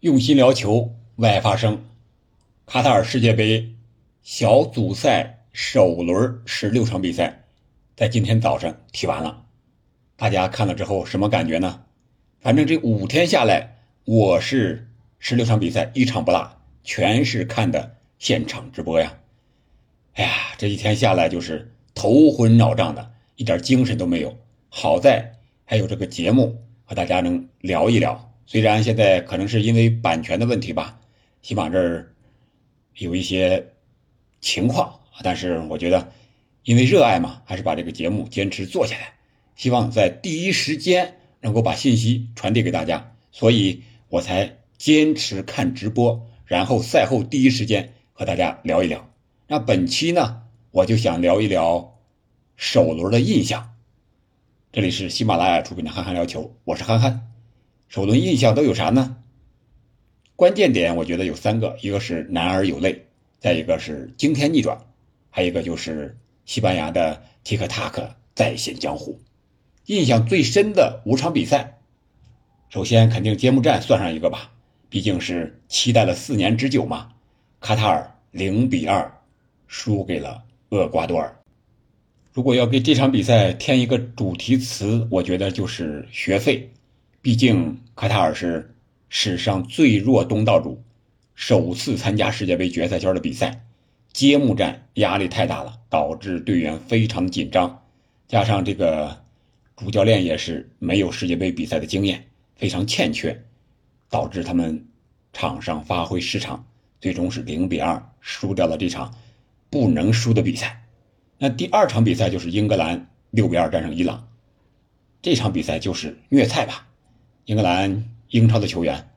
[0.00, 1.84] 用心聊球，外发声。
[2.64, 3.74] 卡塔尔世界杯
[4.22, 7.44] 小组赛首轮十六场比赛，
[7.96, 9.44] 在今天早上踢完了。
[10.16, 11.82] 大家看了之后什么感觉呢？
[12.40, 13.76] 反正这五天下来，
[14.06, 16.50] 我是十六场比赛一场不落，
[16.82, 19.18] 全是看的现场直播呀。
[20.14, 24.34] 哎呀，这一天下来就是头昏脑胀的，一点精神都没有。
[24.70, 25.34] 好在
[25.66, 28.29] 还有这个节目和大家能聊一聊。
[28.50, 30.98] 虽然现在可能是因为版权的问题吧，
[31.40, 32.12] 起码这儿
[32.96, 33.64] 有一些
[34.40, 36.10] 情况，但是我觉得，
[36.64, 39.12] 因为热爱嘛，还是把这个节目坚持做下来。
[39.54, 49.08] 希望在第一时间能够把信息传递给大家，所以我才坚持看直播，然后赛后第一时间和大家聊一聊。
[49.46, 52.00] 那本期呢，我就想聊一聊
[52.56, 53.74] 首轮的印象。
[54.72, 57.29] 这里是喜马拉雅出品的《憨憨聊球》，我是憨憨。
[57.90, 59.16] 首轮印象都有啥呢？
[60.36, 63.04] 关键点我觉得有三个，一个是男儿有泪，
[63.40, 64.78] 再一个是惊天逆转，
[65.28, 69.20] 还有一个就是西班牙的提克塔克再现江湖。
[69.86, 71.80] 印象最深的五场比赛，
[72.68, 74.52] 首先肯定揭幕战算上一个吧，
[74.88, 77.10] 毕竟是期待了四年之久嘛。
[77.58, 79.12] 卡塔尔零比二
[79.66, 81.36] 输给了厄瓜多尔。
[82.32, 86.70] 如果要给这场比赛添一个主题词，我觉得就是学费。
[87.22, 88.74] 毕竟卡塔尔是
[89.10, 90.82] 史上最弱东道主，
[91.34, 93.66] 首次参加世界杯决赛圈的比赛，
[94.10, 97.82] 揭幕战压力太大了，导致队员非常紧张。
[98.26, 99.22] 加上这个
[99.76, 103.44] 主教练也是没有世界杯比赛的经验，非常欠缺，
[104.08, 104.86] 导致他们
[105.34, 106.64] 场上发挥失常，
[107.02, 109.14] 最终是零比二输掉了这场
[109.68, 110.84] 不能输的比赛。
[111.36, 114.26] 那第二场比赛就是英格兰六比二战胜伊朗，
[115.20, 116.86] 这场比赛就是虐菜吧。
[117.50, 119.10] 英格兰英超的球员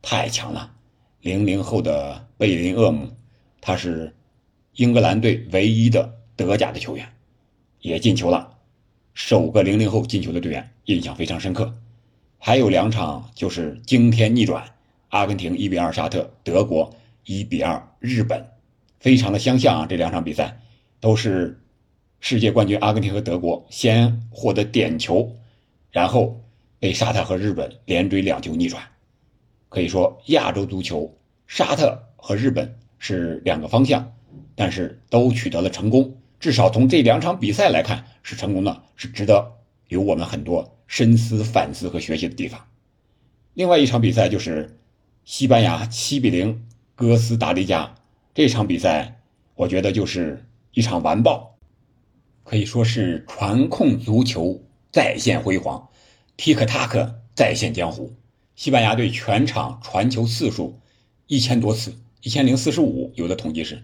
[0.00, 0.72] 太强了，
[1.20, 3.10] 零零后的贝林厄姆，
[3.60, 4.16] 他是
[4.76, 7.06] 英格兰队唯一的德甲的球员，
[7.80, 8.56] 也进球了，
[9.12, 11.74] 首个零零后进球的队员，印象非常深刻。
[12.38, 14.64] 还有两场就是惊天逆转，
[15.10, 16.90] 阿根廷一比二沙特，德国
[17.26, 18.46] 一比二日本，
[18.98, 19.86] 非常的相像啊！
[19.86, 20.58] 这两场比赛
[21.00, 21.60] 都是
[22.18, 25.36] 世界冠军阿根廷和德国先获得点球，
[25.90, 26.40] 然后。
[26.78, 28.82] 被沙特和日本连追两球逆转，
[29.68, 34.12] 可以说亚洲足球，沙特和日本是两个方向，
[34.54, 36.16] 但是都取得了成功。
[36.40, 39.52] 至少从这两场比赛来看是成功的，是值得
[39.88, 42.60] 有我们很多深思反思和学习的地方。
[43.54, 44.78] 另外一场比赛就是
[45.24, 47.94] 西班牙七比零哥斯达黎加
[48.34, 49.20] 这场比赛，
[49.54, 51.56] 我觉得就是一场完爆，
[52.42, 54.62] 可以说是传控足球
[54.92, 55.88] 再现辉煌。
[56.36, 58.12] TikTok 再现江湖，
[58.56, 60.80] 西班牙队全场传球次数
[61.26, 63.82] 一千多次，一千零四十五，有的统计是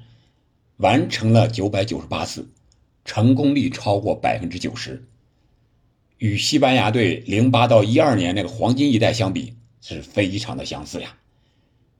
[0.76, 2.48] 完成了九百九十八次，
[3.04, 5.04] 成功率超过百分之九十。
[6.18, 11.16] 与西班牙队零八到一二年那个黄金一代相比，是非常的相似呀。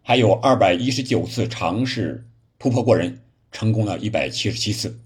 [0.03, 2.27] 还有二百一十九次尝试
[2.59, 3.23] 突破过人，
[3.53, 4.99] 成功了一百七十七次，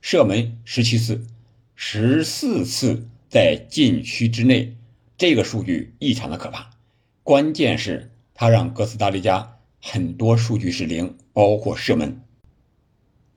[0.00, 1.26] 射门十七次，
[1.74, 4.74] 十四次在禁区之内。
[5.22, 6.68] 这个数据异常的可怕，
[7.22, 12.22] 关键是他让哥斯达黎加很多数据是零，包括射门。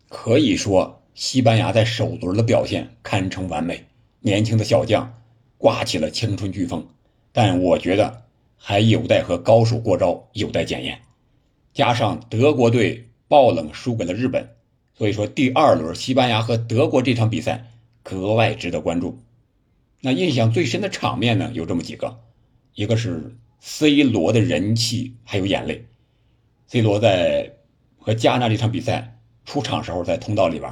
[0.09, 3.85] 可以说，西班牙在首轮的表现堪称完美，
[4.21, 5.13] 年轻的小将
[5.59, 6.87] 刮起了青春飓风。
[7.31, 8.23] 但我觉得
[8.57, 10.99] 还有待和高手过招，有待检验。
[11.71, 14.49] 加上德国队爆冷输给了日本，
[14.95, 17.67] 所以说第二轮西班牙和德国这场比赛
[18.01, 19.19] 格外值得关注。
[20.05, 22.19] 那印象最深的场面呢，有这么几个，
[22.75, 25.87] 一个是 C 罗的人气还有眼泪。
[26.67, 27.53] C 罗在
[27.97, 30.71] 和加纳这场比赛出场时候，在通道里边，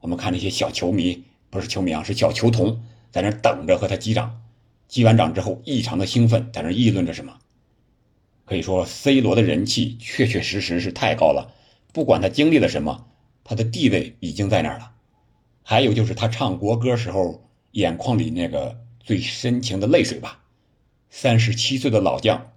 [0.00, 4.42] 我们看那些小球迷，不是球迷啊，是小球童，在那等着和他击掌。
[4.88, 7.38] 击完掌之后，异常的兴奋，在那议论着什么。
[8.44, 11.54] 可以说，C 罗的人气确确实实是太高了。
[11.94, 13.06] 不管他经历了什么，
[13.42, 14.92] 他的地位已经在那儿了。
[15.62, 17.42] 还有就是他唱国歌时候。
[17.76, 20.42] 眼眶里那个最深情的泪水吧。
[21.10, 22.52] 三十七岁的老将，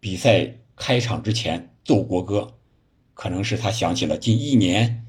[0.00, 2.54] 比赛开场之前奏国歌，
[3.12, 5.04] 可能是他想起了近一年，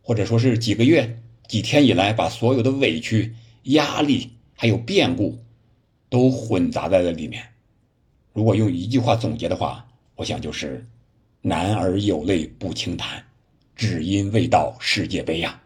[0.00, 3.34] 或者说是几个月、几天以来，把所有的委屈、
[3.64, 5.38] 压力还有变故，
[6.08, 7.46] 都混杂在了里面。
[8.32, 10.86] 如果用一句话总结的话，我想就是
[11.42, 13.22] “男儿有泪不轻弹，
[13.76, 15.60] 只因未到世界杯呀。”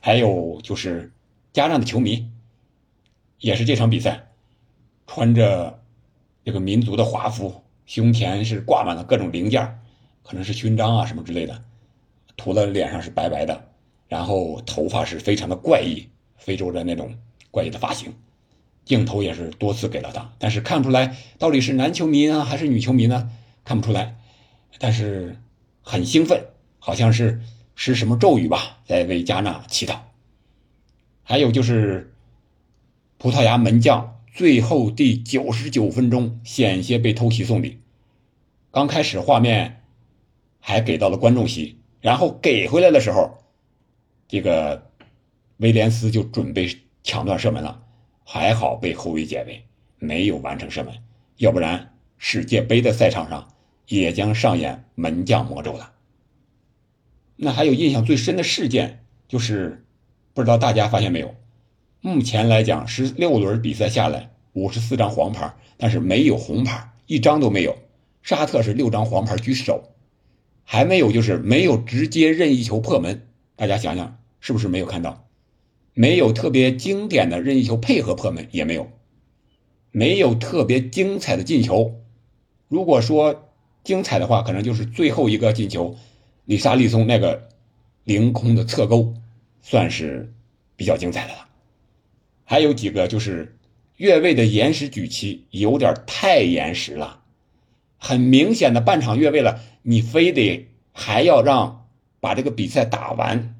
[0.00, 1.12] 还有就是。
[1.52, 2.30] 加纳的球迷，
[3.38, 4.28] 也是这场比赛
[5.06, 5.82] 穿着
[6.44, 9.80] 这个民族的华服，胸前是挂满了各种零件，
[10.22, 11.64] 可能是勋章啊什么之类的，
[12.36, 13.68] 涂的脸上是白白的，
[14.06, 17.16] 然后头发是非常的怪异，非洲的那种
[17.50, 18.14] 怪异的发型。
[18.84, 23.30] 镜头也是多次给了他，但是看不出来到底是男球迷啊还是女球迷呢？
[23.64, 24.16] 看不出来，
[24.78, 25.36] 但是
[25.82, 26.46] 很兴奋，
[26.78, 27.40] 好像是
[27.74, 29.96] 施什么咒语吧，在为加纳祈祷。
[31.30, 32.12] 还有就是
[33.16, 37.78] 葡萄牙门将最后第九十九分钟险些被偷袭送礼，
[38.72, 39.80] 刚开始画面
[40.58, 43.44] 还给到了观众席，然后给回来的时候，
[44.26, 44.90] 这个
[45.58, 46.68] 威廉斯就准备
[47.04, 47.80] 抢断射门了。
[48.24, 49.62] 还好被后卫解围，
[50.00, 50.92] 没有完成射门，
[51.36, 53.54] 要不然世界杯的赛场上
[53.86, 55.92] 也将上演门将魔咒了。
[57.36, 59.84] 那还有印象最深的事件就是，
[60.34, 61.34] 不知道大家发现没有？
[62.00, 67.76] 目前来讲，十六轮比赛下来，五十四张黄牌，但是没有红牌，一张都没有。
[68.22, 69.90] 沙特是六张黄牌居首，
[70.64, 73.26] 还没有就是没有直接任意球破门。
[73.56, 75.26] 大家想想，是不是没有看到？
[75.92, 78.88] 没有特别经典的任意球配合破门，也没有，
[79.90, 81.96] 没有特别精彩的进球。
[82.68, 83.48] 如果说
[83.82, 85.96] 精彩的话，可能就是最后一个进球，
[86.44, 87.48] 里沙利松那个
[88.04, 89.14] 凌空的侧勾，
[89.62, 90.32] 算是
[90.76, 91.46] 比较精彩的了。
[92.44, 93.56] 还有几个就是
[93.96, 97.20] 越位的延时举旗有点太延时了，
[97.98, 101.86] 很明显的半场越位了，你非得还要让
[102.18, 103.54] 把这个比赛打完，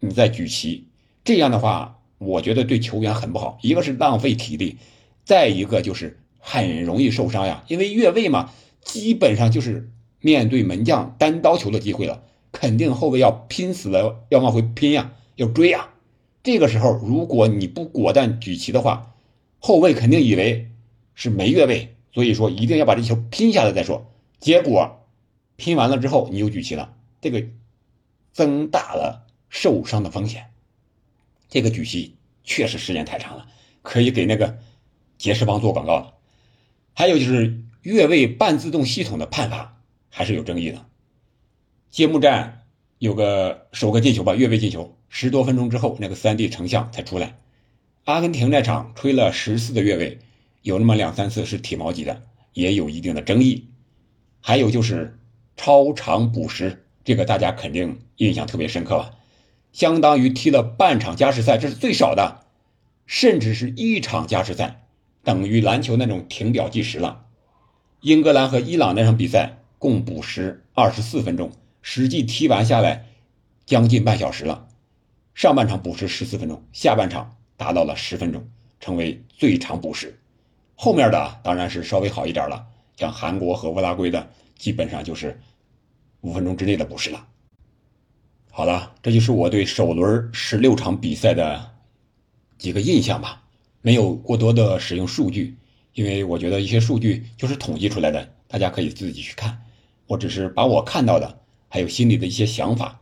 [0.00, 0.88] 你再举旗。
[1.24, 3.58] 这样的话，我觉得对球员很不好。
[3.62, 4.76] 一个是浪费体力，
[5.24, 7.64] 再一个就是很容易受伤呀。
[7.68, 8.50] 因为越位嘛，
[8.82, 9.88] 基本上就是
[10.20, 12.22] 面对门将单刀球的机会了，
[12.52, 15.90] 肯定后卫要拼死了要往回拼呀，要追呀。
[16.42, 19.14] 这个时候，如果你不果断举旗的话，
[19.58, 20.70] 后卫肯定以为
[21.14, 24.10] 是没越位，所以说一定要把这球拼下来再说。
[24.38, 25.06] 结果
[25.56, 27.44] 拼完了之后，你又举旗了，这个
[28.32, 30.50] 增大了受伤的风险。
[31.48, 33.46] 这个举旗确实时间太长了，
[33.80, 34.58] 可以给那个
[35.16, 36.14] 杰士邦做广告了。
[36.92, 40.84] 还有就是越位半自动系统的判罚还是有争议的。
[41.90, 42.63] 揭幕战
[43.04, 47.36] 有个首个进球吧，越位进球，十多分钟之后那个三 D 成像才出来。
[48.04, 50.20] 阿根廷那场吹了十次的越位，
[50.62, 52.22] 有那么两三次是体毛级的，
[52.54, 53.68] 也有一定的争议。
[54.40, 55.18] 还有就是
[55.54, 59.10] 超长补时，这个大家肯定印象特别深刻吧。
[59.74, 62.46] 相当于踢了半场加时赛，这是最少的，
[63.04, 64.86] 甚至是一场加时赛，
[65.22, 67.26] 等于篮球那种停表计时了。
[68.00, 71.52] 英格兰和伊朗那场比赛共补时二十四分钟，
[71.86, 73.04] 实际踢完下来
[73.66, 74.66] 将近半小时了。
[75.34, 78.48] 上半场补时十四分钟，下半场达到了十分钟，
[78.80, 80.18] 成为最长补时。
[80.74, 82.66] 后面的当然是稍微好一点了，
[82.96, 85.38] 像韩国和乌拉圭的，基本上就是
[86.22, 87.26] 五分钟之内的补时了。
[88.50, 91.70] 好了，这就是我对首轮十六场比赛的
[92.56, 93.42] 几个印象吧。
[93.82, 95.54] 没有过多的使用数据，
[95.92, 99.60] 因为我觉得一些数据就是统计出来的，大家可以自己去看。
[100.06, 101.40] 我只是把我看到的，
[101.74, 103.00] 还有心里的一些想法，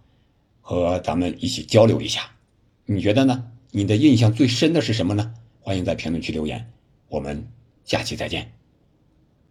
[0.62, 2.30] 和咱们一起交流一下。
[2.86, 3.44] 你觉得呢？
[3.70, 5.34] 你的印象最深的是什么呢？
[5.60, 6.72] 欢迎在评论区留言。
[7.10, 7.46] 我们
[7.84, 8.50] 下期再见。